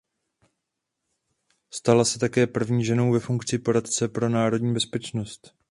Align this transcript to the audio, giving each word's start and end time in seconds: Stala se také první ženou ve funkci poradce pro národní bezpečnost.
Stala 1.73 2.05
se 2.05 2.19
také 2.19 2.47
první 2.47 2.85
ženou 2.85 3.13
ve 3.13 3.19
funkci 3.19 3.59
poradce 3.59 4.07
pro 4.07 4.29
národní 4.29 4.73
bezpečnost. 4.73 5.53